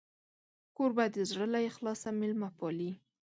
کوربه 0.75 1.05
د 1.15 1.17
زړه 1.29 1.45
له 1.53 1.59
اخلاصه 1.69 2.09
میلمه 2.19 2.49
پالي. 2.57 2.91